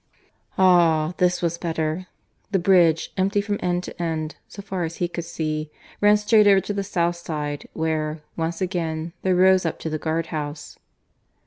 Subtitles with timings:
[0.57, 2.07] Ah, this was better!...
[2.49, 5.69] The bridge, empty from end to end, so far as he could see,
[6.01, 10.25] ran straight over to the south side, where, once again, there rose up the guard
[10.33, 10.79] house.